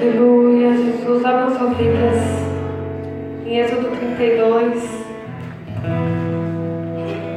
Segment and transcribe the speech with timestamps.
[0.00, 1.24] Aleluia, Jesus.
[1.24, 2.22] Abra suas Bíblias
[3.44, 5.04] em Êxodo 32,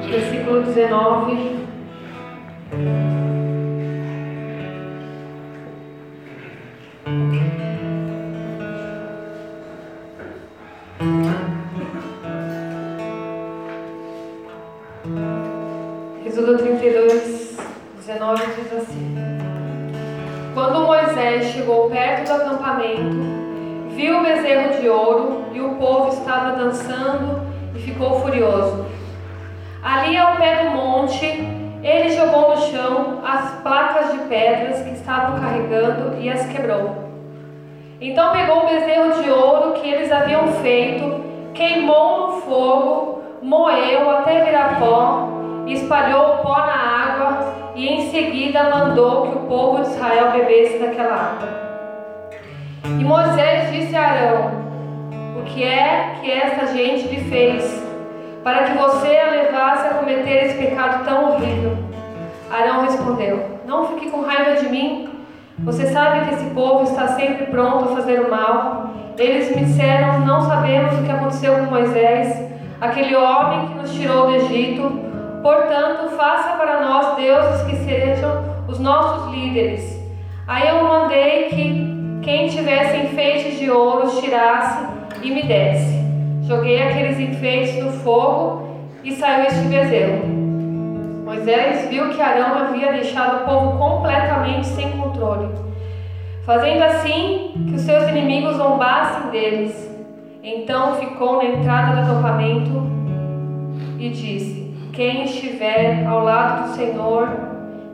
[0.08, 1.61] versículo 19.
[36.22, 37.12] E as quebrou.
[38.00, 44.44] Então pegou o bezerro de ouro que eles haviam feito, queimou no fogo, moeu até
[44.44, 45.28] virar pó,
[45.68, 50.78] espalhou o pó na água e em seguida mandou que o povo de Israel bebesse
[50.80, 51.50] daquela água.
[52.86, 54.52] E Moisés disse a Arão:
[55.40, 57.84] O que é que essa gente lhe fez,
[58.44, 61.78] para que você a levasse a cometer esse pecado tão horrível?
[62.52, 65.11] Arão respondeu: Não fique com raiva de mim.
[65.60, 68.90] Você sabe que esse povo está sempre pronto a fazer o mal.
[69.18, 72.50] Eles me disseram: Não sabemos o que aconteceu com Moisés,
[72.80, 74.92] aquele homem que nos tirou do Egito.
[75.44, 80.00] Portanto, faça para nós deuses que sejam os nossos líderes.
[80.48, 84.86] Aí eu mandei que quem tivesse enfeites de ouro tirasse
[85.22, 86.02] e me desse.
[86.44, 88.68] Joguei aqueles enfeites no fogo
[89.04, 90.41] e saiu este bezerro.
[91.32, 95.48] Moisés viu que Arão havia deixado o povo completamente sem controle,
[96.46, 99.90] fazendo assim que os seus inimigos zombassem deles.
[100.44, 102.84] Então ficou na entrada do acampamento
[103.98, 107.30] e disse: quem estiver ao lado do Senhor,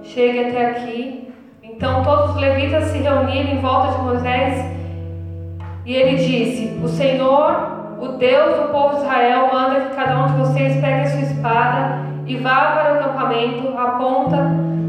[0.02, 1.32] chegue até aqui.
[1.62, 4.66] Então todos os levitas se reuniram em volta de Moisés
[5.86, 10.26] e ele disse: O Senhor, o Deus do povo de Israel, manda que cada um
[10.26, 14.38] de vocês pegue a sua espada e vá para o acampamento, a ponta,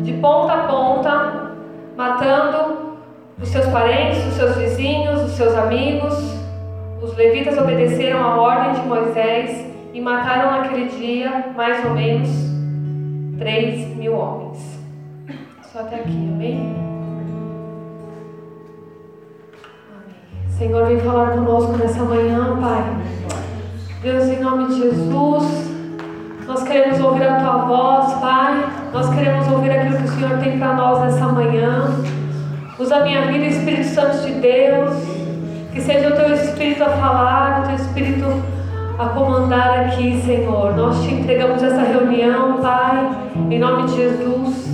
[0.02, 1.52] de ponta a ponta,
[1.96, 2.96] matando
[3.40, 6.36] os seus parentes, os seus vizinhos, os seus amigos.
[7.00, 12.28] Os levitas obedeceram a ordem de Moisés e mataram naquele dia mais ou menos
[13.38, 14.80] 3 mil homens.
[15.72, 16.74] Só até aqui, amém?
[19.94, 20.48] amém?
[20.48, 22.82] Senhor, vem falar conosco nessa manhã, Pai.
[24.02, 25.67] Deus, em nome de Jesus,
[26.48, 28.64] nós queremos ouvir a Tua voz, Pai.
[28.90, 31.94] Nós queremos ouvir aquilo que o Senhor tem para nós nessa manhã.
[32.78, 34.94] Usa a minha vida, Espírito Santo de Deus.
[35.74, 38.24] Que seja o Teu Espírito a falar, o Teu Espírito
[38.98, 40.74] a comandar aqui, Senhor.
[40.74, 43.10] Nós te entregamos essa reunião, Pai,
[43.50, 44.68] em nome de Jesus.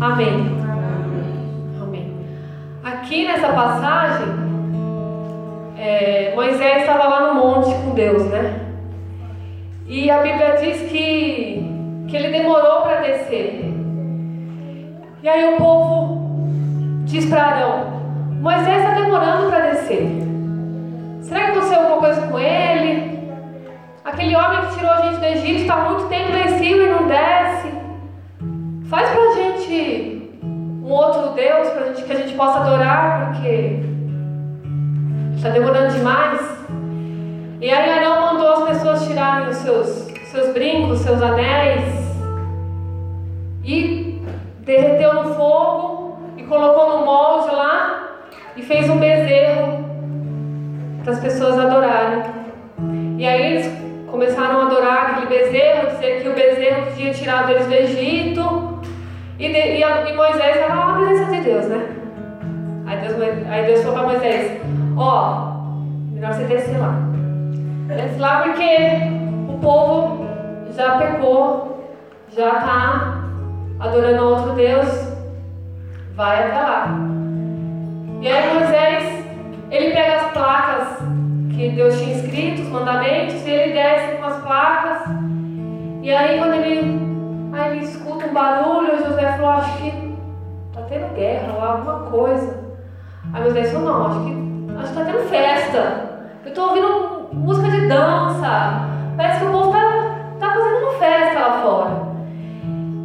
[0.00, 0.56] Amém.
[1.82, 2.14] Amém.
[2.84, 4.28] Aqui nessa passagem,
[5.76, 8.59] é, Moisés estava lá no monte com Deus, né?
[9.90, 11.68] E a Bíblia diz que,
[12.06, 13.74] que ele demorou para descer.
[15.20, 16.48] E aí o povo
[17.06, 17.86] diz para Arão:
[18.40, 20.08] Moisés está demorando para descer.
[21.22, 23.18] Será que aconteceu alguma coisa com ele?
[24.04, 26.88] Aquele homem que tirou a gente do Egito está muito tempo lá em cima e
[26.88, 27.68] não desce.
[28.88, 33.80] Faz pra gente um outro Deus pra gente, que a gente possa adorar, porque
[35.34, 36.40] está demorando demais.
[37.60, 38.19] E aí Arão
[39.00, 39.88] pessoas tirarem os seus,
[40.30, 41.82] seus brincos, seus anéis
[43.64, 44.20] e
[44.60, 48.18] derreteu no fogo e colocou no molde lá
[48.56, 49.84] e fez um bezerro
[51.02, 52.22] para as pessoas adorarem.
[53.18, 53.72] E aí eles
[54.10, 58.80] começaram a adorar aquele bezerro, dizer que o bezerro tinha tirado eles do Egito.
[59.38, 61.88] E, de, e, a, e Moisés estava na presença de Deus, né?
[62.86, 63.14] Aí Deus,
[63.48, 64.60] aí Deus falou para Moisés:
[64.96, 65.52] Ó,
[66.12, 67.09] melhor você descer lá.
[67.96, 68.76] Desce lá porque
[69.48, 70.24] o povo
[70.70, 71.90] já pecou,
[72.32, 73.24] já está
[73.80, 74.86] adorando outro Deus.
[76.14, 76.88] Vai até lá.
[78.20, 79.26] E aí Moisés,
[79.72, 80.98] ele pega as placas
[81.52, 85.02] que Deus tinha escrito, os mandamentos, e ele desce com as placas.
[86.00, 87.00] E aí quando ele,
[87.52, 90.16] aí ele escuta um barulho, José falou, acho que
[90.72, 92.56] tá tendo guerra lá, alguma coisa.
[93.32, 96.10] Aí José falou, não, acho que acho que tá tendo festa.
[96.46, 98.88] Eu tô ouvindo música de dança.
[99.16, 99.80] Parece que o povo tá,
[100.38, 102.10] tá fazendo uma festa lá fora.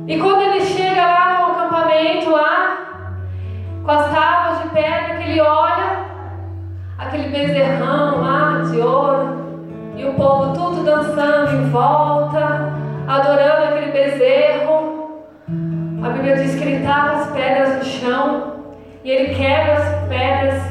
[0.08, 2.78] E quando ele chega lá no acampamento lá,
[3.84, 6.06] com as tábuas de pedra, que ele olha,
[6.98, 9.46] aquele bezerrão lá de ouro,
[9.96, 12.74] e o povo tudo dançando em volta,
[13.08, 15.24] adorando aquele bezerro.
[16.04, 18.54] A Bíblia diz que ele tava as pedras no chão
[19.04, 20.64] e ele quebra as pedras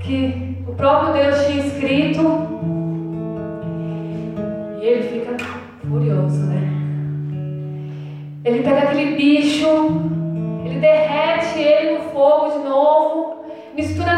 [0.00, 0.45] que
[0.76, 2.20] próprio Deus tinha escrito.
[4.80, 5.36] E ele fica
[5.88, 6.70] furioso, né?
[8.44, 9.66] Ele pega aquele bicho,
[10.64, 13.44] ele derrete ele no fogo de novo,
[13.74, 14.15] mistura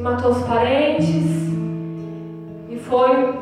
[0.00, 1.26] e matou os parentes.
[2.70, 3.38] E foi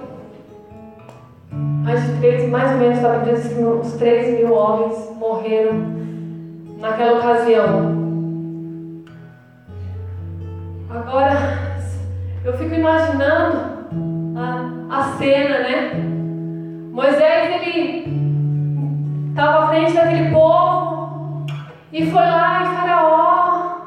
[1.53, 5.75] mais de três, mais ou menos, sabe, diz que uns 3 mil homens morreram
[6.81, 7.97] naquela ocasião.
[10.91, 11.37] Agora,
[12.45, 13.59] eu fico imaginando
[14.37, 15.93] a, a cena, né?
[16.91, 21.47] Moisés, ele estava à frente daquele povo
[21.93, 23.79] e foi lá em Faraó.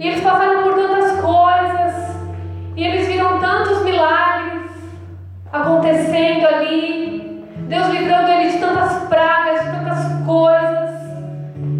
[0.00, 1.03] E eles passaram por tantas.
[2.76, 4.72] E eles viram tantos milagres
[5.52, 7.44] acontecendo ali.
[7.68, 10.90] Deus livrando ele de tantas pragas, de tantas coisas.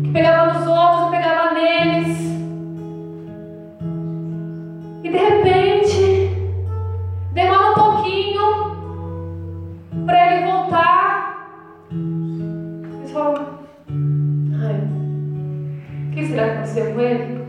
[0.05, 2.17] Que pegava nos outros, pegava neles.
[5.03, 6.31] E de repente,
[7.33, 8.43] demora um pouquinho
[10.07, 11.49] para ele voltar.
[11.91, 13.49] Eles falam:
[14.63, 14.81] Ai,
[16.07, 17.45] o que será que aconteceu com ele?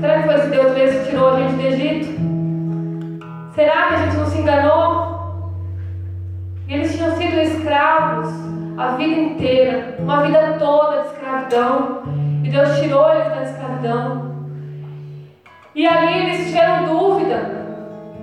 [0.00, 2.31] Será que foi esse Deus mesmo que tirou a gente do Egito?
[3.54, 5.52] Será que a gente não se enganou?
[6.66, 8.28] E eles tinham sido escravos
[8.78, 12.02] a vida inteira, uma vida toda de escravidão.
[12.42, 14.32] E Deus tirou eles da escravidão.
[15.74, 17.66] E ali eles tiveram dúvida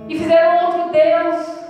[0.08, 1.60] e fizeram outro Deus.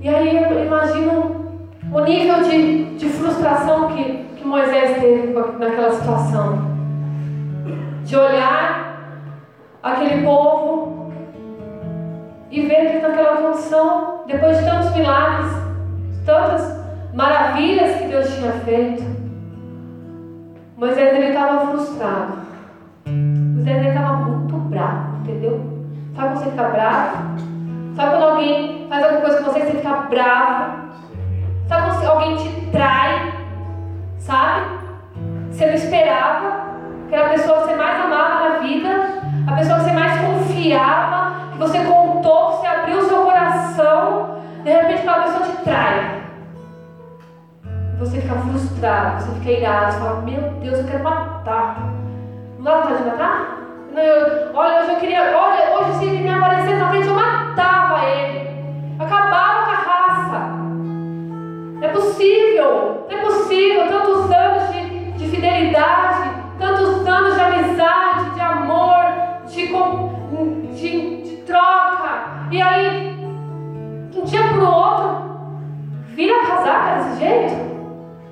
[0.00, 1.60] E aí eu imagino
[1.92, 6.76] o nível de, de frustração que, que Moisés teve naquela situação.
[8.04, 8.86] De olhar
[9.82, 10.95] aquele povo
[12.50, 15.52] e ver que naquela condição, depois de tantos milagres,
[16.24, 16.80] tantas
[17.14, 19.04] maravilhas que Deus tinha feito,
[20.76, 22.38] Moisés ele estava frustrado.
[23.06, 25.76] Moisés ele estava muito bravo, entendeu?
[26.14, 27.16] Sabe quando você fica bravo?
[27.96, 30.88] Sabe quando alguém faz alguma coisa com você e você fica bravo?
[31.68, 33.32] Sabe quando alguém te trai?
[34.18, 34.66] Sabe?
[35.50, 36.66] Você não esperava
[37.06, 38.88] aquela pessoa que você mais amava na vida,
[39.46, 41.25] a pessoa que você mais confiava,
[41.56, 46.22] que você contou, que você abriu o seu coração, de repente aquela pessoa te trai.
[47.98, 51.78] Você fica frustrado, você fica irado, você fala, meu Deus, eu quero matar.
[52.58, 53.58] Não dá vontade de matar?
[53.94, 57.14] Não, eu, olha, hoje eu queria, olha, hoje se ele me aparecesse na frente, eu
[57.14, 58.50] matava ele.
[58.98, 60.42] Acabava com a raça.
[61.80, 63.88] É possível, não é possível.
[63.88, 69.06] Tantos anos de, de fidelidade, tantos anos de amizade, de amor,
[69.46, 69.68] de,
[70.74, 72.48] de troca.
[72.50, 73.16] E aí,
[74.10, 75.16] de um dia para o outro,
[76.08, 77.54] vira casaca desse jeito?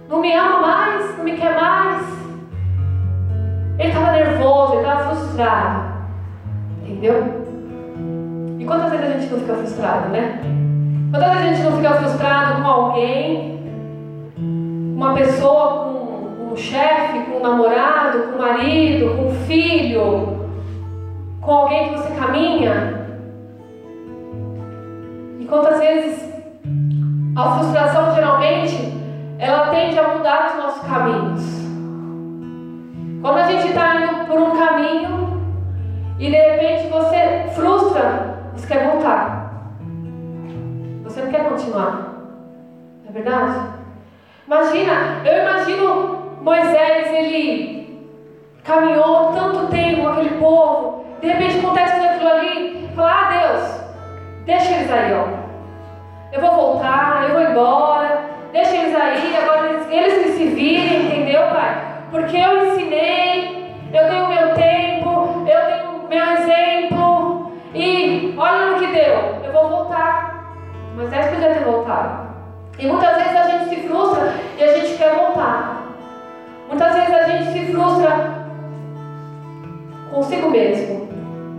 [0.08, 2.06] Não me ama mais, não me quer mais.
[3.78, 5.94] Ele estava nervoso, ele estava frustrado.
[6.82, 7.44] Entendeu?
[8.58, 10.40] E quantas vezes a gente não fica frustrado, né?
[11.10, 13.60] Quantas vezes a gente não fica frustrado com alguém,
[14.36, 20.48] uma pessoa, com um chefe, com um namorado, com um marido, com um filho,
[21.40, 23.03] com alguém que você caminha?
[25.44, 26.32] E quantas vezes
[27.36, 28.94] a frustração geralmente
[29.38, 31.42] ela tende a mudar os nossos caminhos.
[33.20, 35.38] Quando a gente está indo por um caminho
[36.18, 39.68] e de repente você frustra, você quer voltar.
[41.02, 42.14] Você não quer continuar.
[43.02, 43.68] Não é verdade?
[44.46, 48.02] Imagina, eu imagino Moisés, ele
[48.64, 53.83] caminhou tanto tempo com aquele povo, de repente acontece tudo aquilo ali, fala, ah Deus,
[54.44, 55.26] deixa eles aí, ó.
[56.32, 58.22] Eu vou voltar, eu vou embora,
[58.52, 62.02] deixa eles aí, agora eles, eles que se virem, entendeu, Pai?
[62.10, 68.86] Porque eu ensinei, eu tenho meu tempo, eu tenho meu exemplo, e olha no que
[68.86, 70.34] deu, eu vou voltar.
[70.94, 72.24] Moisés podia ter voltado.
[72.78, 75.86] E muitas vezes a gente se frustra e a gente quer voltar.
[76.68, 78.44] Muitas vezes a gente se frustra
[80.12, 81.08] consigo mesmo.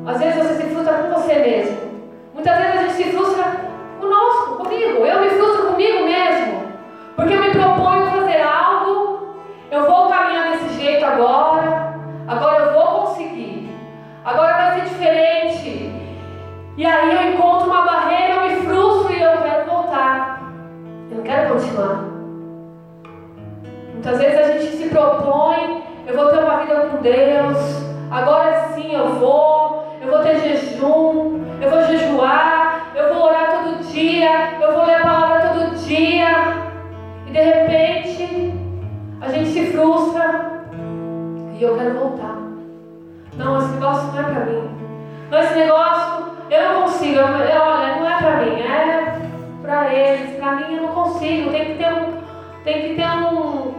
[0.05, 1.94] Às vezes você se frustra com você mesmo.
[2.35, 3.43] Muitas vezes a gente se frustra
[3.97, 5.05] conosco, comigo.
[5.05, 6.65] Eu me frustro comigo mesmo.
[7.15, 9.37] Porque eu me proponho fazer algo,
[9.71, 13.69] eu vou caminhar desse jeito agora, agora eu vou conseguir,
[14.25, 15.91] agora vai ser diferente.
[16.75, 20.41] E aí eu encontro uma barreira, eu me frustro e eu quero voltar.
[21.09, 22.03] Eu quero continuar.
[23.93, 27.57] Muitas vezes a gente se propõe, eu vou ter uma vida com Deus,
[28.11, 33.83] agora sim eu vou, eu vou ter jejum, eu vou jejuar, eu vou orar todo
[33.91, 36.29] dia, eu vou ler a palavra todo dia.
[37.25, 38.53] E de repente,
[39.19, 40.61] a gente se frustra
[41.57, 42.37] e eu quero voltar.
[43.35, 44.69] Não, esse negócio não é para mim.
[45.31, 47.19] Não, esse negócio eu não consigo.
[47.19, 49.21] Eu, olha, não é para mim, é
[49.63, 50.35] para eles.
[50.37, 51.49] Para mim eu não consigo.
[51.49, 52.17] Tem que ter um,
[52.63, 53.73] tem que ter um,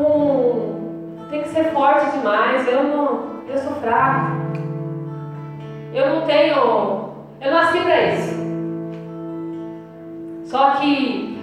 [0.00, 2.66] um, tem que ser forte demais.
[2.66, 4.45] Eu não, eu sou fraco.
[5.96, 8.36] Eu não tenho, eu nasci para isso.
[10.44, 11.42] Só que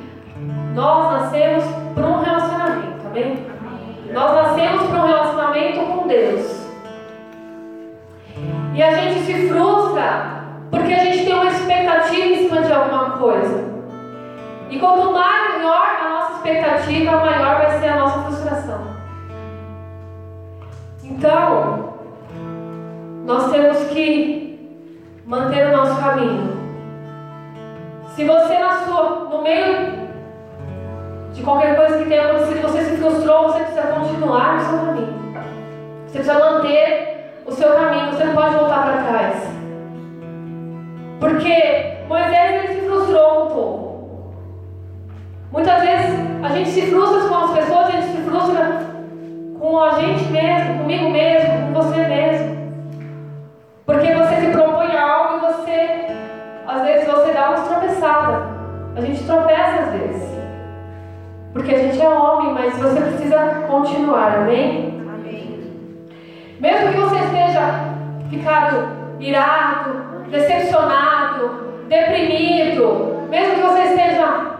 [0.75, 1.63] nós nascemos
[1.95, 3.47] para um relacionamento, amém?
[4.13, 6.67] Nós nascemos para um relacionamento com Deus.
[8.75, 13.17] E a gente se frustra porque a gente tem uma expectativa em cima de alguma
[13.17, 13.73] coisa.
[14.69, 18.81] E quanto maior a nossa expectativa, maior vai ser a nossa frustração.
[21.03, 21.95] Então,
[23.25, 24.42] nós temos que
[25.25, 26.63] manter o nosso caminho.
[28.15, 30.03] Se você na sua, no meio
[31.31, 35.33] de qualquer coisa que tenha acontecido, você se frustrou, você precisa continuar no seu caminho.
[36.05, 39.53] Você precisa manter o seu caminho, você não pode voltar para trás.
[41.19, 44.33] Porque Moisés ele se frustrou com o povo.
[45.51, 48.79] Muitas vezes a gente se frustra com as pessoas, a gente se frustra
[49.59, 52.62] com a gente mesmo, comigo mesmo, com você mesmo.
[53.85, 56.07] Porque você se propõe algo e você,
[56.65, 58.43] às vezes, você dá uma tropeçada.
[58.95, 60.33] A gente tropeça às vezes.
[61.51, 63.37] Porque a gente é homem, mas você precisa
[63.67, 65.01] continuar, amém?
[65.13, 65.71] Amém.
[66.59, 67.93] Mesmo que você esteja
[68.29, 68.87] ficado
[69.19, 74.53] irado, decepcionado, deprimido, mesmo que você esteja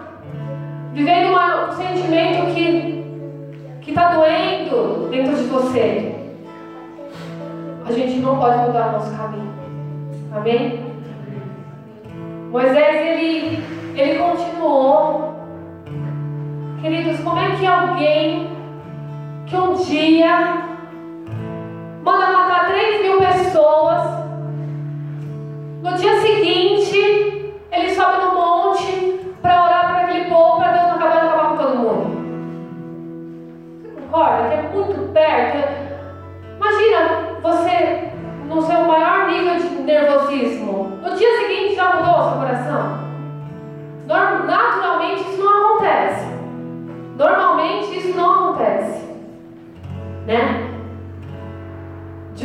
[0.93, 6.22] vivendo um sentimento que está doendo dentro de você,
[7.85, 9.53] a gente não pode mudar o nosso caminho.
[10.35, 10.93] Amém?
[12.51, 13.63] Moisés, ele,
[13.95, 15.33] ele continuou
[16.83, 18.49] Queridos, como é que alguém
[19.45, 20.67] que um dia
[22.03, 24.03] manda matar 3 mil pessoas,
[25.81, 26.19] no dia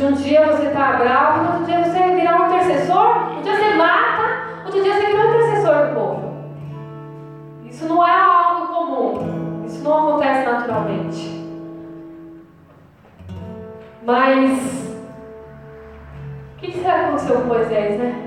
[0.09, 4.23] um dia você está no outro dia você virar um intercessor, um dia você mata,
[4.65, 6.33] outro dia você vira um intercessor do povo.
[7.65, 11.39] Isso não é algo comum, isso não acontece naturalmente.
[14.03, 14.97] Mas
[16.55, 18.25] o que será que aconteceu com Moisés, né?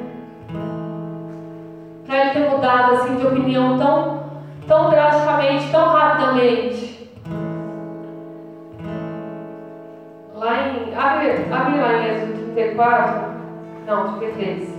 [2.07, 4.23] Para ele ter mudado assim de opinião tão
[4.69, 6.92] tão drasticamente, tão rapidamente.
[10.43, 10.93] Lá em.
[10.93, 13.31] Abre, abre lá em Êxodo 34.
[13.87, 14.75] Não, 33.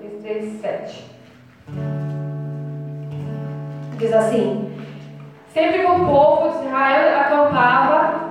[0.00, 1.04] 33, 7.
[3.98, 4.72] Diz assim:
[5.52, 8.30] Sempre que o povo de Israel acampava,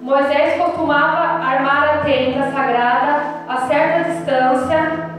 [0.00, 5.10] Moisés costumava armar a tenda sagrada a certa distância,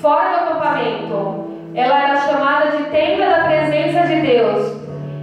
[0.00, 4.76] fora do acampamento ela era chamada de tenda da presença de Deus.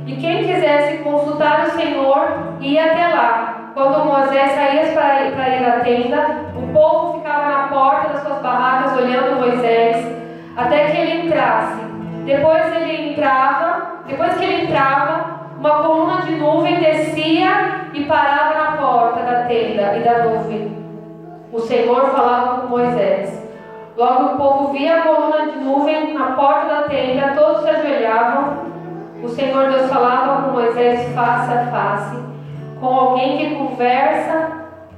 [0.08, 3.72] E quem quisesse consultar o Senhor ia até lá.
[3.74, 8.98] Quando Moisés saía para, ir à tenda, o povo ficava na porta das suas barracas
[8.98, 10.16] olhando Moisés
[10.56, 11.82] até que ele entrasse.
[12.26, 18.78] Depois ele entrava, depois que ele entrava, uma coluna de nuvem descia e parava na
[18.78, 20.86] porta da tenda e da nuvem.
[21.52, 23.44] O Senhor falava com Moisés.
[23.98, 28.66] Logo o povo via a coluna de nuvem na porta da tenda, todos se ajoelhavam.
[29.24, 32.18] O Senhor Deus falava com Moisés face a face,
[32.86, 34.52] com alguém que conversa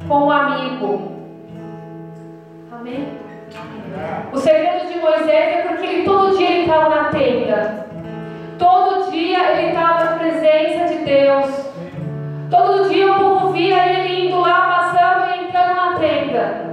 [0.10, 1.10] com um amigo.
[2.70, 3.08] Amém?
[4.34, 7.88] O segredo de Moisés é porque ele todo dia ele estava na tenda.
[8.60, 11.72] Todo dia ele estava na presença de Deus.
[12.52, 16.66] Todo dia o povo via ele indo lá, passando e entrando na tenda.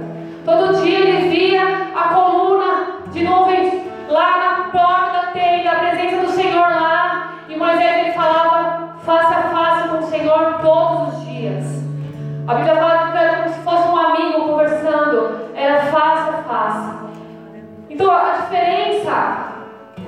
[0.43, 1.63] Todo dia ele via
[1.95, 7.35] a coluna de nuvens lá na porta da tenda, a presença do Senhor lá.
[7.47, 9.33] E Moisés ele falava face
[10.15, 11.65] Senhor todos os dias.
[12.47, 16.95] A Bíblia fala que era como se fosse um amigo conversando, era face a face.
[17.89, 19.47] Então a diferença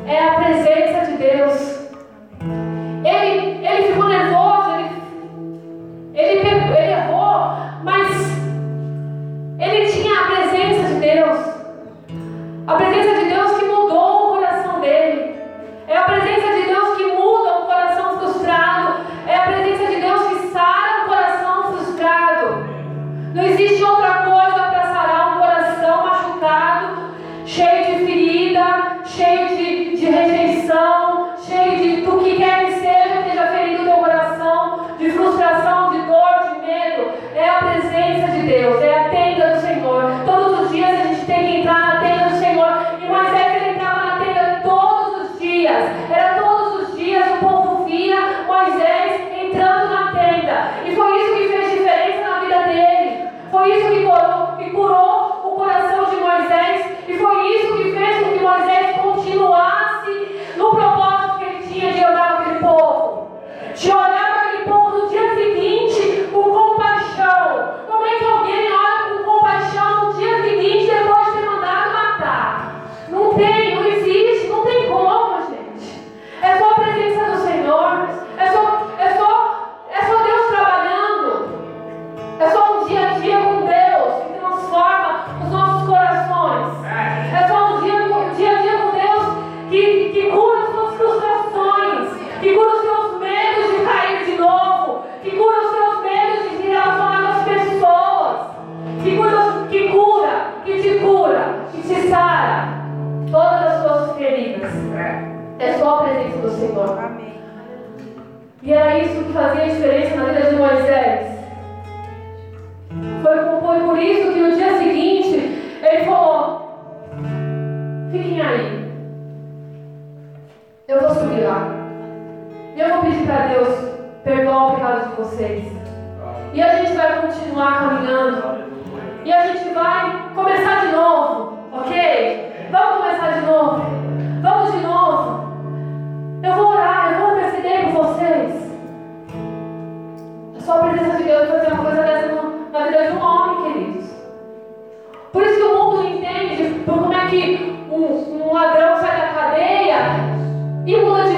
[0.05, 1.89] é a presença de Deus.
[3.03, 5.01] Ele, ele ficou nervoso, ele,
[6.13, 8.07] ele, pegou, ele errou, mas
[9.59, 11.39] ele tinha a presença de Deus.
[12.65, 15.35] A presença de Deus que mudou o coração dele.
[15.87, 17.96] É a presença de Deus que muda o coração
[38.65, 40.46] os dias a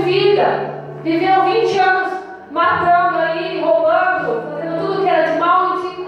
[0.09, 0.73] vida.
[1.03, 2.13] Viveu 20 anos
[2.51, 5.99] matando aí, roubando, fazendo tudo que era de mal e de.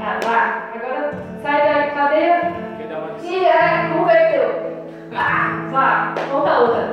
[0.00, 2.52] Ah, lá, agora sai da cadeia
[3.22, 4.78] e é, converteu.
[5.14, 6.88] Ah, vá, vamos pra outra.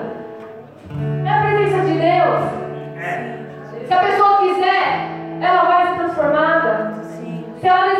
[1.25, 3.87] É a presença de Deus.
[3.87, 5.09] Se a pessoa quiser,
[5.41, 6.93] ela vai ser transformada.
[7.59, 7.94] Se ela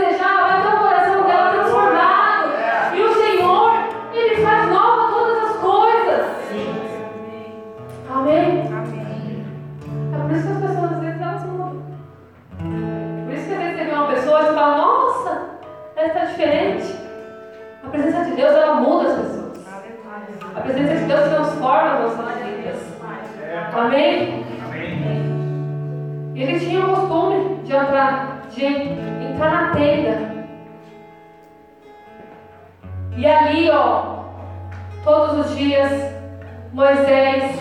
[23.76, 24.46] Amém?
[26.34, 30.36] E ele tinha o costume de entrar, de entrar na tenda.
[33.18, 34.24] E ali, ó,
[35.04, 35.92] todos os dias,
[36.72, 37.60] Moisés,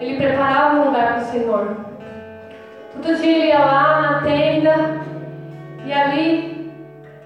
[0.00, 1.76] ele preparava um lugar para o Senhor.
[2.94, 5.00] Todo dia ele ia lá na tenda,
[5.84, 6.72] e ali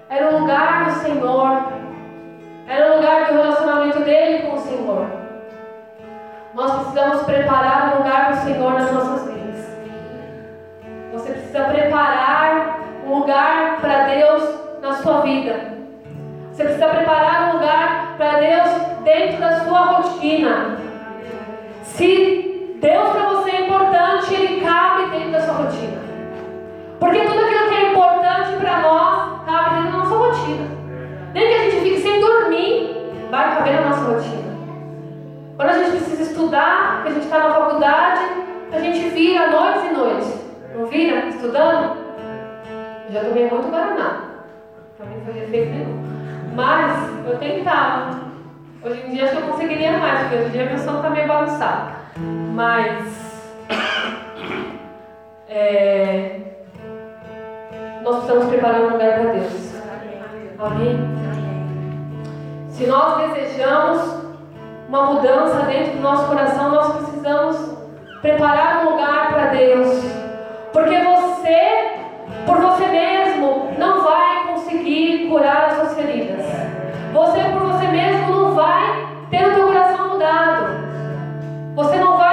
[0.09, 1.67] era o lugar do Senhor,
[2.67, 5.14] era o lugar do relacionamento dele com o Senhor.
[6.55, 9.65] Nós precisamos preparar um lugar para o Senhor nas nossas vidas.
[11.11, 15.73] Você precisa preparar um lugar para Deus na sua vida.
[16.53, 18.69] Você precisa preparar um lugar para Deus
[19.03, 20.77] dentro da sua rotina.
[21.83, 26.01] Se Deus para você é importante, Ele cabe dentro da sua rotina.
[27.01, 30.67] Porque tudo aquilo que é importante para nós cabe dentro da nossa rotina.
[31.33, 34.55] Nem que a gente fique sem dormir, vai caber na nossa rotina.
[35.57, 35.94] Quando a gente
[36.45, 38.21] estudar, que a gente está na faculdade,
[38.71, 40.45] a gente vira noites e noites.
[40.75, 41.27] Não vira?
[41.27, 41.97] Estudando?
[43.07, 44.21] Eu já tomei muito Guaraná.
[44.97, 46.03] Pra mim não fazia efeito nenhum.
[46.53, 48.25] Mas eu tentava.
[48.83, 51.09] Hoje em dia acho que eu conseguiria mais, porque hoje em dia meu sono tá
[51.09, 51.91] meio bagunçado.
[52.53, 53.55] Mas.
[55.49, 56.39] é,
[58.03, 59.75] nós precisamos preparar um lugar para Deus.
[60.59, 61.15] Amém?
[62.69, 64.14] Se nós desejamos
[64.87, 67.77] uma mudança dentro do nosso coração, nós precisamos
[68.21, 70.03] preparar um lugar para Deus.
[70.71, 71.97] Porque você,
[72.45, 76.45] por você mesmo, não vai conseguir curar as suas feridas.
[77.13, 80.85] Você, por você mesmo, não vai ter o teu coração mudado.
[81.75, 82.24] Você não vai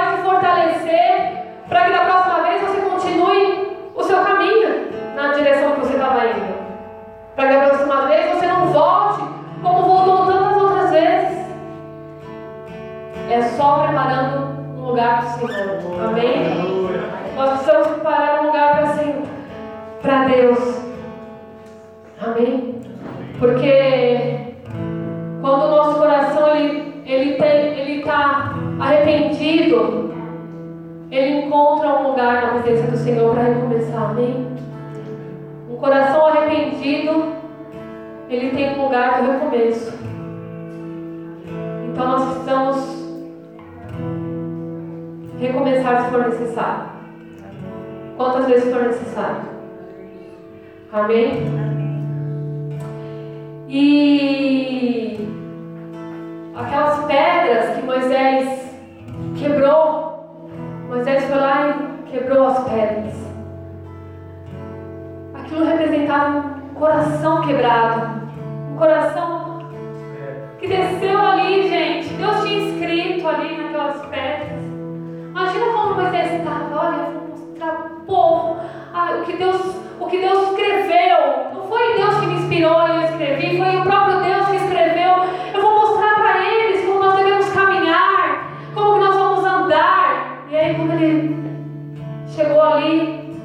[13.33, 16.03] É só preparando um lugar para o Senhor.
[16.07, 16.35] Amém?
[17.35, 19.23] Nós precisamos preparar um lugar para Senhor,
[20.03, 20.81] para Deus.
[22.21, 22.79] Amém?
[23.39, 24.53] Porque
[25.41, 30.13] quando o nosso coração ele ele tem, ele está arrependido,
[31.09, 34.11] ele encontra um lugar na presença do Senhor para recomeçar.
[34.11, 34.47] Amém?
[35.71, 37.33] Um coração arrependido
[38.29, 39.91] ele tem um lugar do recomeço.
[41.91, 43.02] Então nós precisamos
[45.43, 46.83] recomeçar se for necessário.
[48.15, 49.41] Quantas vezes for necessário.
[50.91, 51.43] Amém?
[53.67, 55.27] E
[56.55, 58.75] aquelas pedras que Moisés
[59.37, 60.47] quebrou,
[60.87, 63.13] Moisés foi lá e quebrou as pedras.
[65.33, 68.21] Aquilo representava um coração quebrado,
[68.71, 69.67] um coração
[70.59, 72.13] que desceu ali, gente.
[72.13, 74.52] Deus tinha escrito ali naquelas pedras.
[75.53, 78.57] Imagina como Moisés estava, olha, eu vou mostrar para o povo
[78.91, 79.61] ah, o, que Deus,
[79.99, 81.17] o que Deus escreveu.
[81.53, 85.11] Não foi Deus que me inspirou e eu escrevi, foi o próprio Deus que escreveu.
[85.53, 90.43] Eu vou mostrar para eles como nós devemos caminhar, como nós vamos andar.
[90.49, 91.45] E aí quando ele
[92.29, 93.37] chegou ali,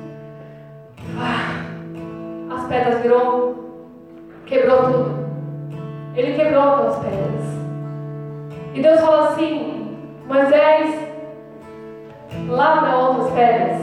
[1.19, 4.01] ah, as pedras virou,
[4.47, 5.29] quebrou tudo.
[6.17, 7.45] Ele quebrou aquelas pedras.
[8.73, 9.95] E Deus falou assim,
[10.27, 11.08] Moisés,
[12.49, 13.81] lavra outras pedras.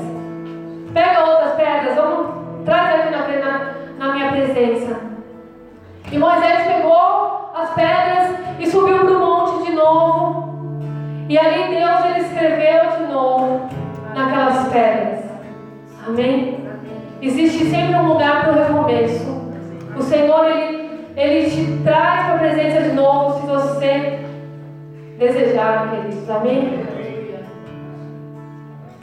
[0.93, 4.99] Pega outras pedras, vamos, traz aqui na, na, na minha presença.
[6.11, 10.79] E Moisés pegou as pedras e subiu para o monte de novo.
[11.27, 13.69] E ali Deus ele escreveu de novo
[14.13, 15.25] naquelas pedras.
[16.07, 16.65] Amém?
[17.21, 19.35] Existe sempre um lugar para o recomeço.
[19.97, 24.19] O Senhor ele, ele te traz para a presença de novo se você
[25.17, 26.29] desejar, queridos.
[26.29, 26.94] Amém?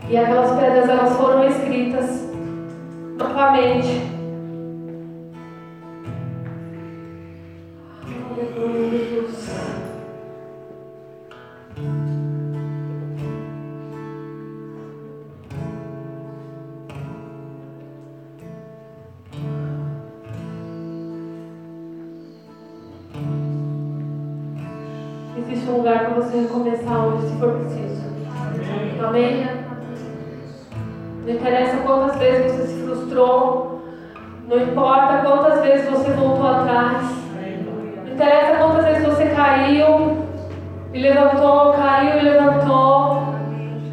[0.08, 2.28] E aquelas pedras elas foram escritas
[3.16, 4.12] novamente.
[25.38, 28.02] Existe um lugar para você recomeçar hoje, se for preciso.
[29.02, 29.61] Amém?
[31.24, 33.80] Não interessa quantas vezes você se frustrou.
[34.48, 37.00] Não importa quantas vezes você voltou atrás.
[38.04, 40.26] Não interessa quantas vezes você caiu
[40.92, 43.22] e levantou, caiu e levantou.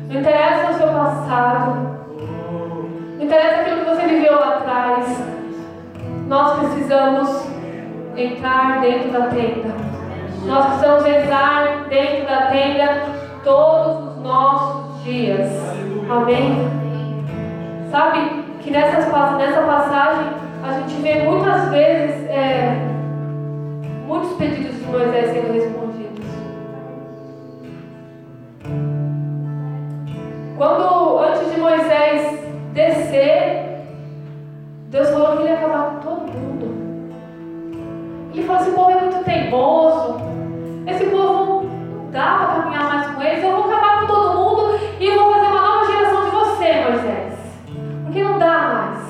[0.09, 1.99] Não interessa o seu passado.
[3.17, 5.23] Não interessa aquilo que você viveu lá atrás.
[6.27, 7.47] Nós precisamos
[8.17, 9.75] entrar dentro da tenda.
[10.45, 13.03] Nós precisamos entrar dentro da tenda
[13.43, 15.47] todos os nossos dias.
[16.09, 16.88] Amém?
[17.91, 19.05] Sabe que nessas,
[19.37, 20.27] nessa passagem
[20.63, 22.75] a gente vê muitas vezes é,
[24.05, 26.25] muitos pedidos de Moisés sendo respondidos.
[30.55, 32.39] Quando antes de Moisés
[32.73, 33.85] descer,
[34.89, 37.11] Deus falou que ele ia acabar com todo mundo.
[38.31, 40.21] Ele falou: esse povo é muito teimoso,
[40.85, 44.79] esse povo não dá para caminhar mais com eles, eu vou acabar com todo mundo
[44.99, 47.18] e vou fazer uma nova geração de você, Moisés
[48.09, 49.09] porque não dá mais.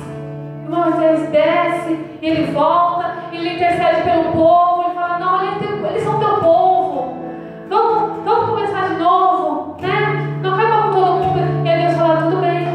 [0.65, 6.37] E Moisés desce, ele volta, ele intercede pelo povo, ele fala, não, eles são teu
[6.37, 7.17] povo.
[7.69, 10.39] Vamos, vamos começar de novo, né?
[10.41, 11.65] Não acaba com todo mundo.
[11.65, 12.67] E aí Deus fala, tudo bem.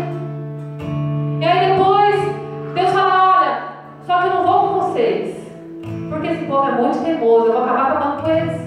[1.40, 3.62] E aí depois Deus fala, olha,
[4.06, 5.36] só que eu não vou com vocês.
[6.08, 8.64] Porque esse povo é muito teimoso, eu vou acabar acabando com eles.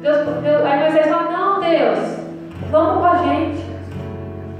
[0.00, 2.18] Deus, Deus, aí Moisés fala, não, Deus,
[2.72, 3.64] vamos com a gente.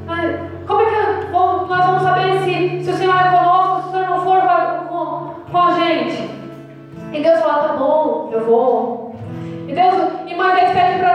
[0.06, 3.90] Mas, como é que nós vamos saber se, se o Senhor é conosco, se o
[3.92, 4.40] Senhor não for
[4.88, 6.30] com, com, a gente?
[7.12, 9.14] E Deus fala, tá bom, eu vou.
[9.68, 9.94] E Deus,
[10.26, 11.11] e Moisés pede para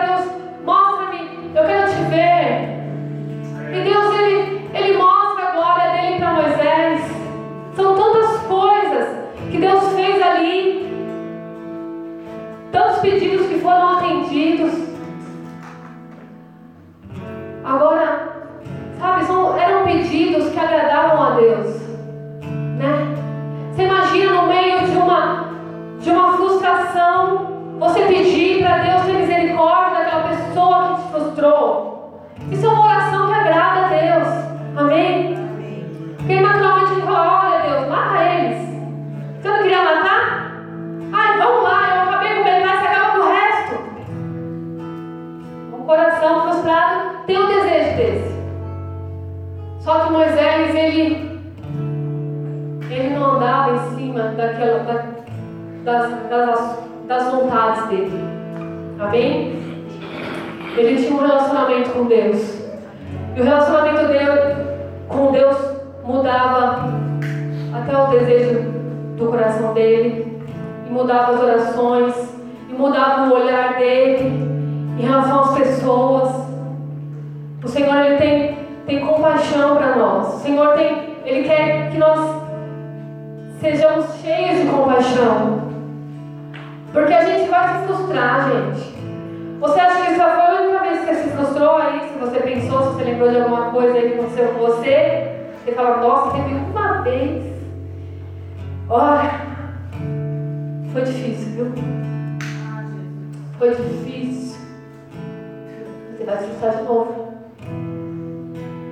[106.28, 107.34] vai se frustrar de novo.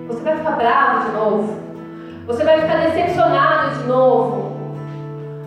[0.08, 1.54] Você vai ficar bravo de novo.
[2.28, 4.56] Você vai ficar decepcionado de novo.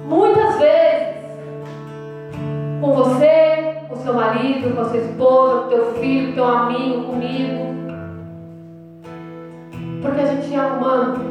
[0.06, 1.08] Muitas vezes.
[2.80, 7.04] Com você, com seu marido, com a sua esposa, com teu filho, com teu amigo,
[7.06, 7.74] comigo.
[10.02, 11.28] Porque a gente é humano.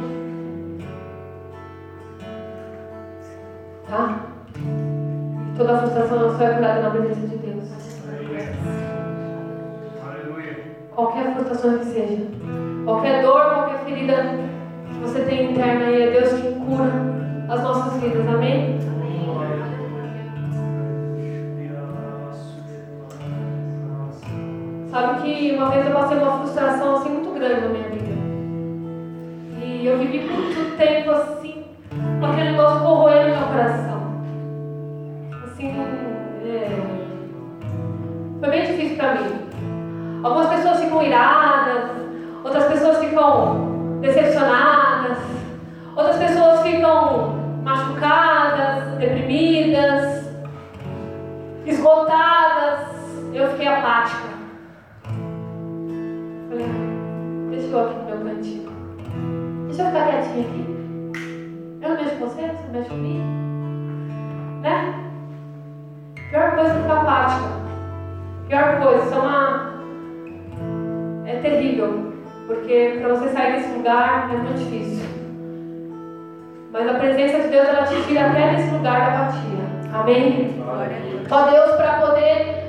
[3.88, 4.20] Tá?
[5.56, 7.37] Toda frustração não é curada na presença de
[10.98, 12.26] Qualquer frustração que seja.
[12.84, 14.16] Qualquer dor, qualquer ferida
[14.92, 16.90] que você tem interna aí, é Deus que cura
[17.48, 18.26] as nossas vidas.
[18.26, 18.80] Amém?
[24.90, 28.14] Sabe que uma vez eu passei uma frustração assim muito grande na minha vida.
[29.62, 31.64] E eu vivi muito tempo assim,
[32.18, 34.02] com aquele negócio corroendo meu coração.
[35.44, 35.68] Assim,
[36.44, 36.68] é...
[38.40, 39.47] foi bem difícil para mim.
[40.22, 41.90] Algumas pessoas ficam iradas,
[42.44, 45.18] outras pessoas ficam decepcionadas,
[45.94, 50.28] outras pessoas ficam machucadas, deprimidas,
[51.66, 52.88] esgotadas.
[53.32, 54.28] Eu fiquei apática.
[56.48, 58.72] Falei, ah, deixa eu aqui no meu cantinho.
[59.66, 60.78] Deixa eu ficar quietinha aqui.
[61.80, 63.24] Eu não mexo com você, você mexe comigo.
[64.62, 64.94] Né?
[66.30, 67.48] Pior coisa é ficar apática.
[68.48, 69.77] Pior coisa, isso é uma.
[71.28, 72.14] É terrível.
[72.46, 75.06] Porque para você sair desse lugar é muito difícil.
[76.72, 79.68] Mas a presença de Deus ela te tira até desse lugar da apatia.
[79.92, 80.54] Amém?
[81.28, 82.64] Só Deus para poder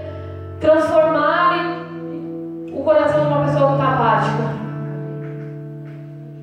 [0.60, 1.86] transformar
[2.74, 4.60] o coração de uma pessoa que está apática.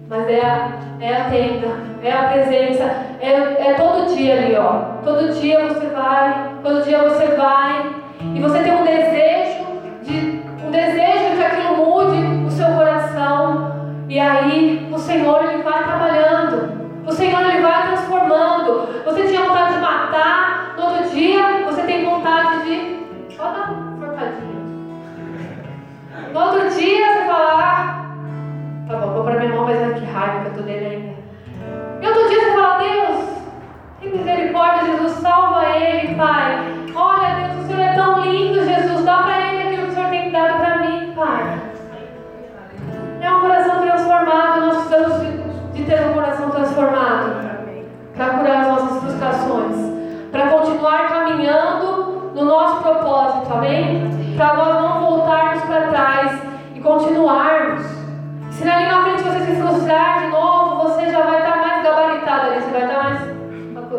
[0.08, 1.68] Mas é a, é a tenda,
[2.02, 2.84] é a presença,
[3.20, 5.02] é, é todo dia ali, ó.
[5.04, 7.94] Todo dia você vai, todo dia você vai,
[8.34, 9.05] e você tem um desejo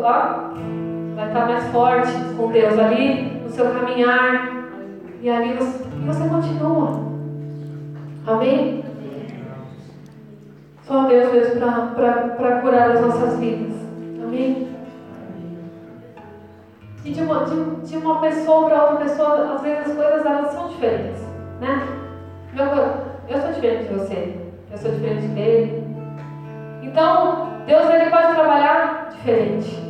[0.08, 0.54] Ó,
[1.16, 4.48] vai estar mais forte com Deus ali no seu caminhar.
[5.20, 7.08] E ali você, você continua.
[8.26, 8.84] Amém?
[10.82, 13.74] Só Deus mesmo para curar as nossas vidas.
[14.24, 14.68] Amém?
[17.04, 20.52] E de uma, de, de uma pessoa para outra pessoa, às vezes as coisas elas
[20.52, 21.20] são diferentes.
[21.60, 21.86] Né?
[22.54, 22.64] Meu,
[23.28, 24.36] eu sou diferente de você.
[24.70, 25.86] Eu sou diferente dele.
[26.82, 29.87] Então, Deus ele pode trabalhar diferente.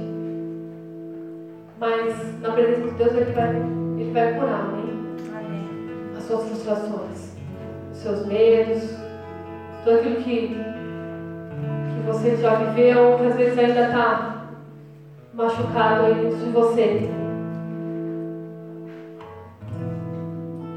[1.81, 5.01] Mas na presença de Deus ele vai, ele vai curar, amém?
[5.33, 5.69] amém?
[6.17, 7.37] As suas frustrações,
[7.93, 8.97] os seus medos,
[9.85, 14.49] tudo aquilo que, que você já viveu, que às vezes ainda está
[15.35, 17.09] machucado aí dentro de você.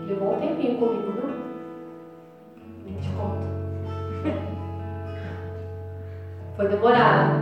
[0.07, 1.31] Levou um tempinho comigo, não?
[2.85, 3.47] Nem te conto.
[6.55, 7.40] Foi demorado.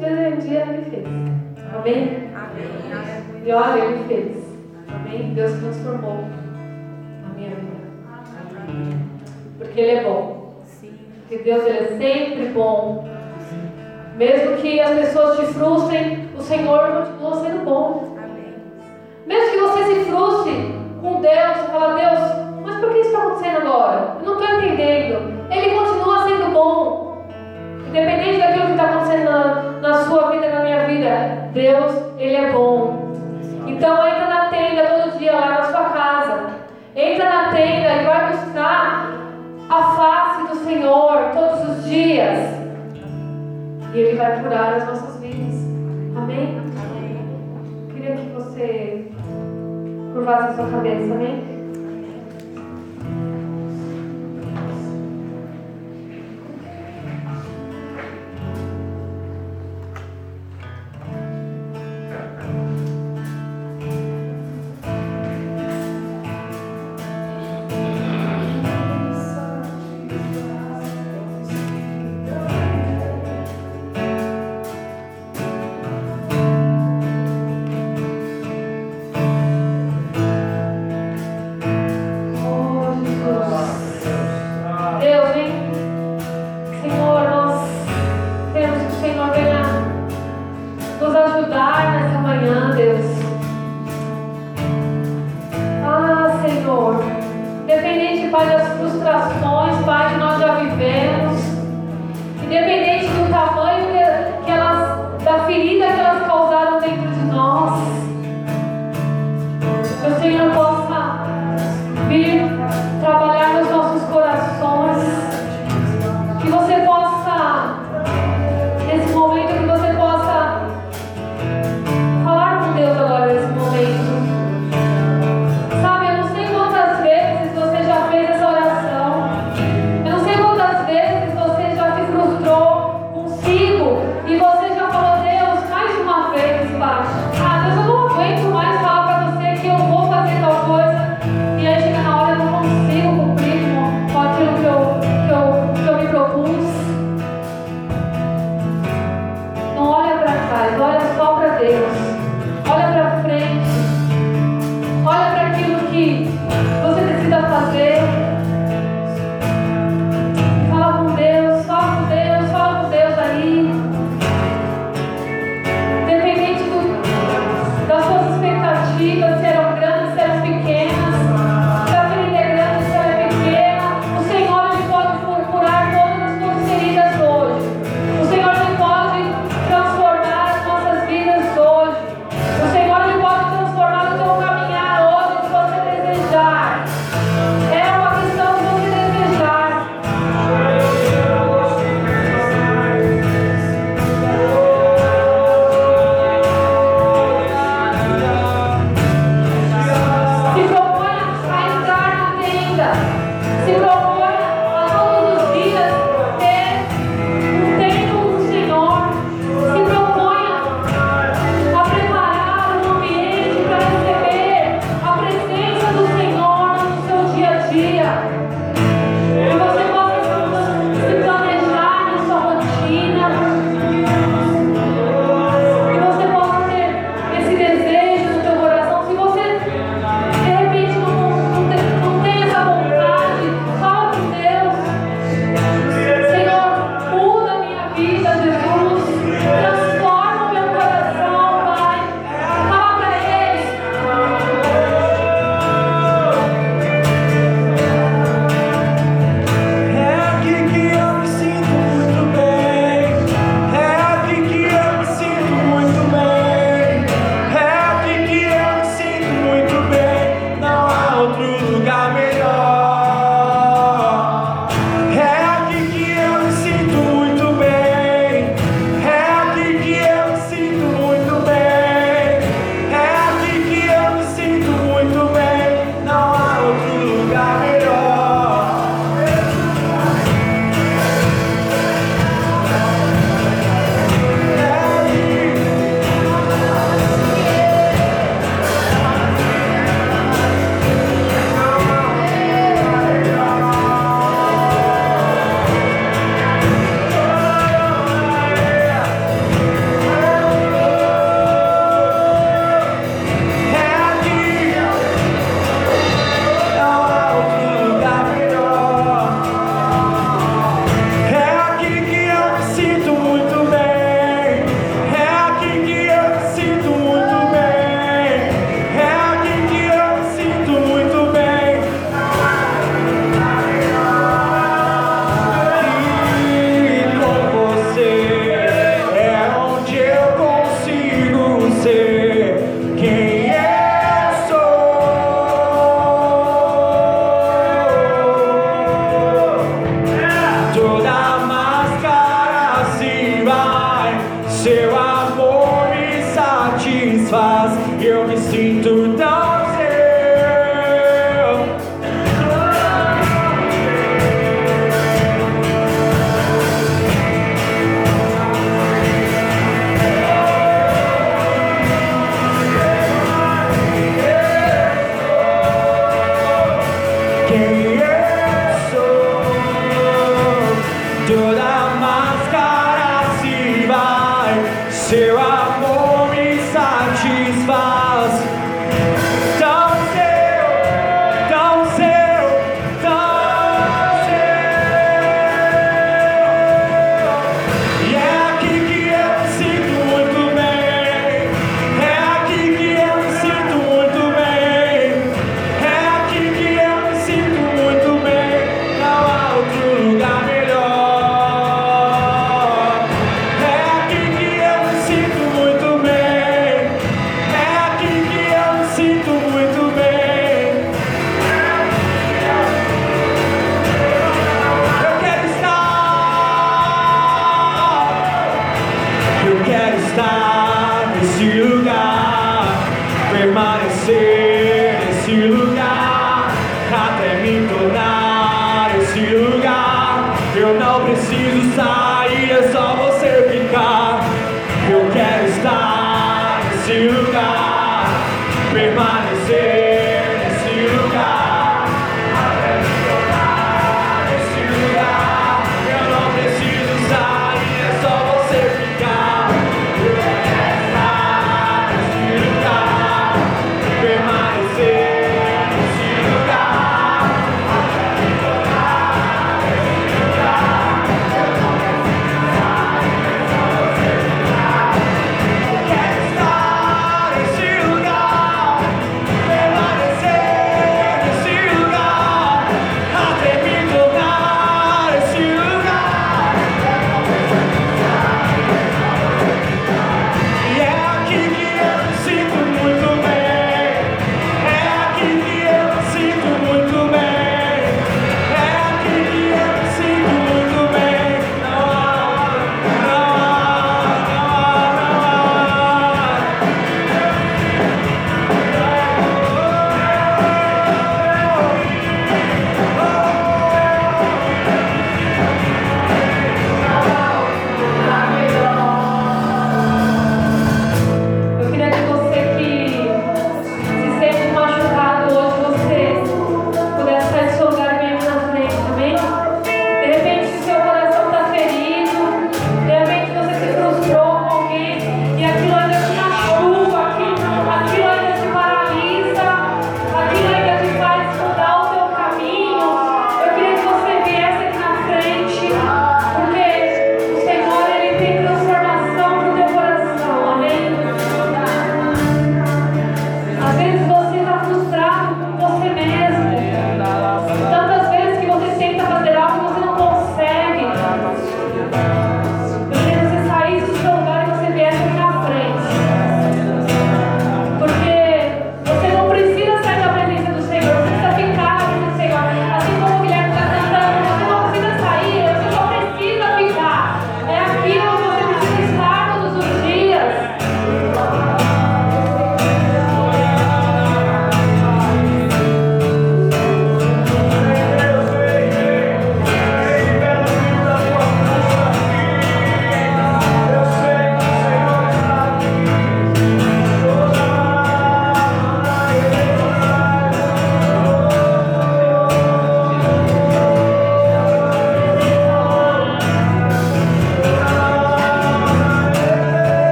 [0.00, 1.06] Dia, um dia ele fez.
[1.74, 2.30] Amém?
[2.34, 3.42] Amém.
[3.44, 4.58] E olha, ele fez.
[4.88, 5.34] Amém?
[5.34, 6.24] Deus transformou
[7.22, 7.76] a minha vida.
[8.62, 8.98] Amém.
[9.58, 10.54] Porque Ele é bom.
[11.20, 13.06] Porque Deus ele é sempre bom.
[14.16, 18.16] Mesmo que as pessoas te frustrem, o Senhor continua sendo bom.
[19.26, 23.22] Mesmo que você se frustre com Deus, você fala, Deus, mas por que isso está
[23.22, 24.16] acontecendo agora?
[24.20, 25.46] Eu não estou entendendo.
[25.50, 27.09] Ele continua sendo bom.
[27.90, 32.52] Independente daquilo que está acontecendo na, na sua vida, na minha vida, Deus, Ele é
[32.52, 33.10] bom.
[33.66, 36.50] Então entra na tenda todo dia lá na sua casa.
[36.94, 39.10] Entra na tenda e vai buscar
[39.68, 42.38] a face do Senhor todos os dias.
[43.92, 45.56] E Ele vai curar as nossas vidas.
[46.16, 46.60] Amém?
[46.60, 47.88] Amém.
[47.92, 49.04] Queria que você
[50.14, 51.49] curvasse a sua cabeça, amém?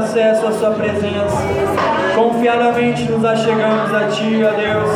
[0.00, 1.36] Acesso à Sua presença.
[2.14, 4.90] Confiadamente nos achegamos a Ti, ó Deus.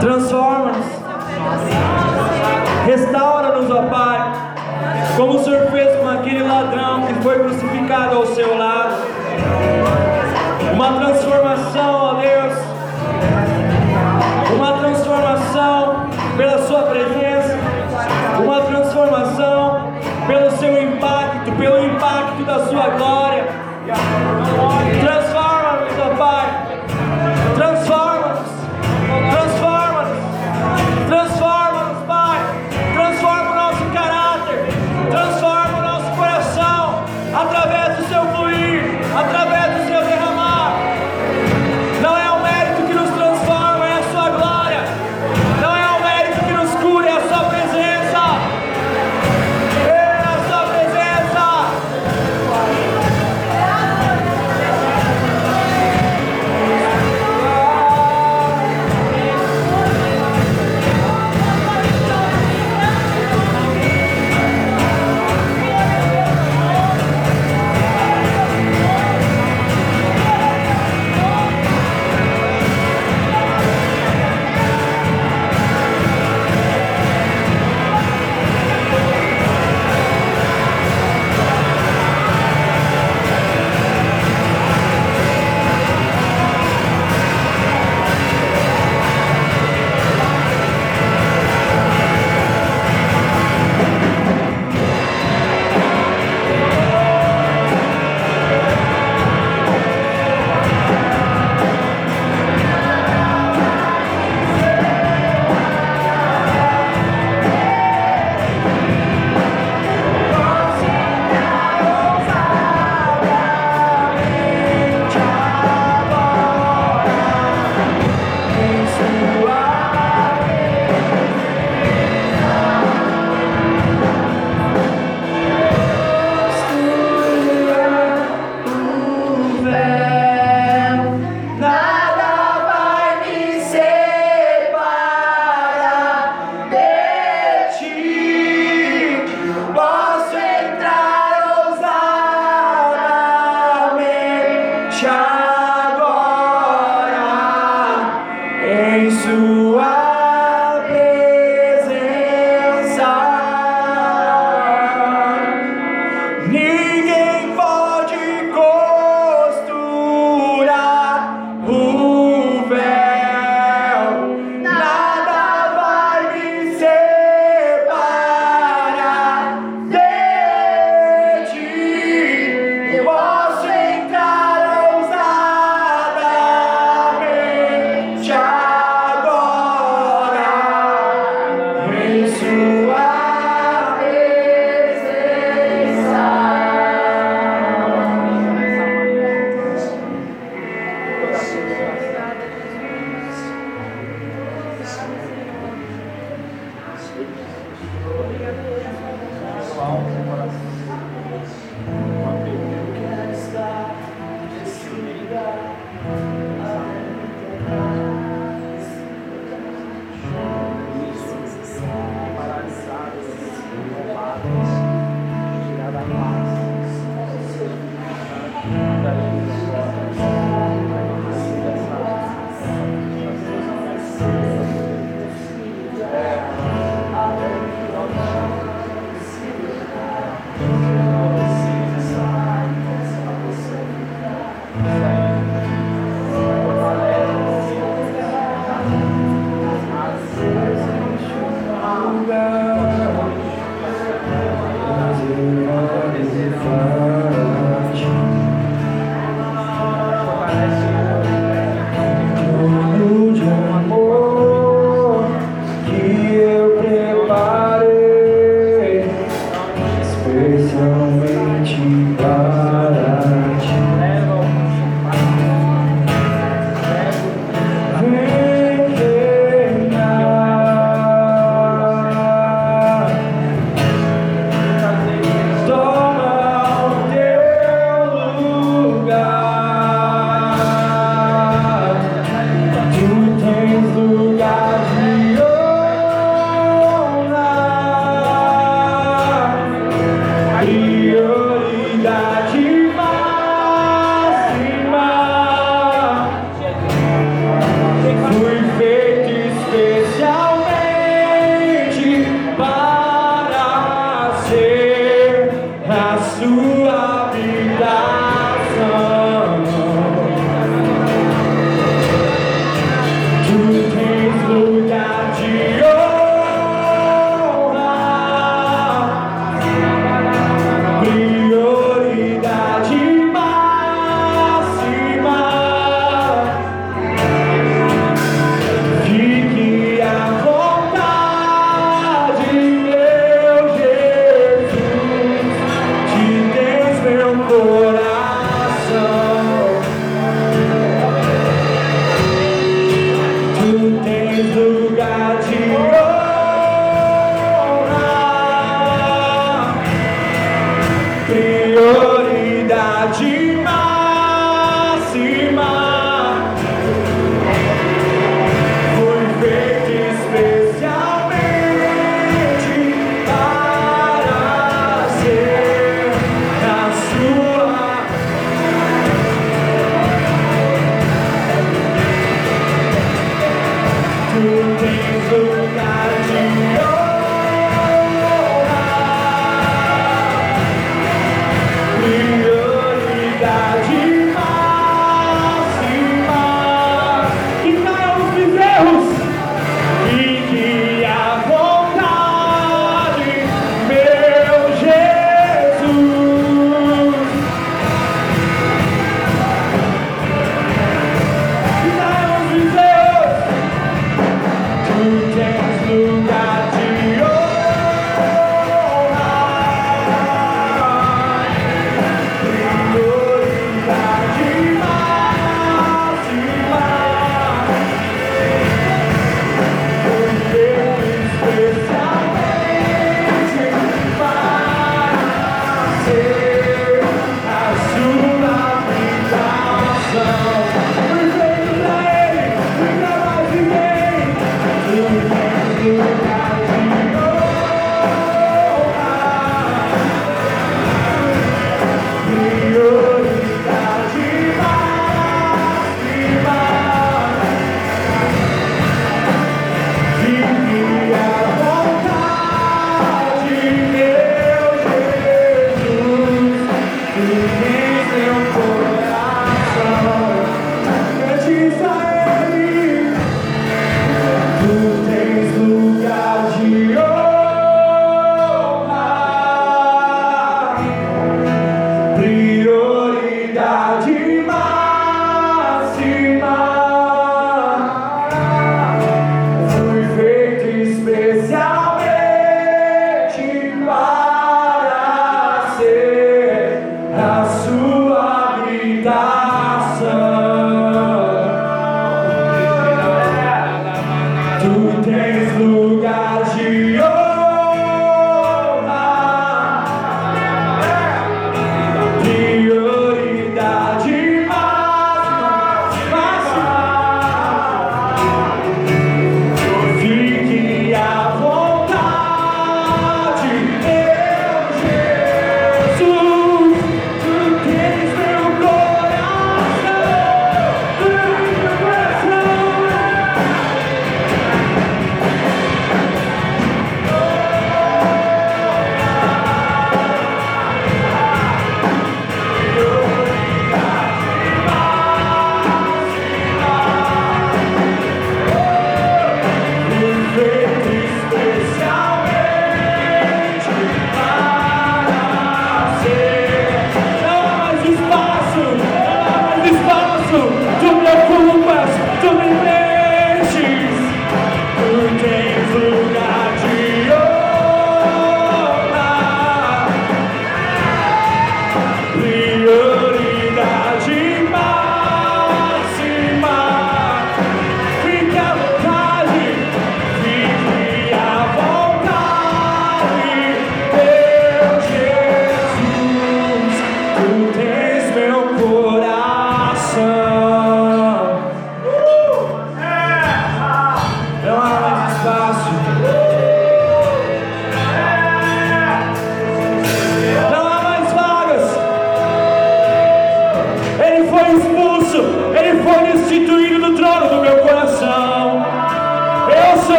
[0.00, 0.86] Transforma-nos.
[2.86, 4.32] Restaura-nos, ó Pai.
[5.16, 8.94] Como o Senhor fez com aquele ladrão que foi crucificado ao seu lado.
[10.72, 11.31] Uma transformação,
[22.72, 23.44] sua glória.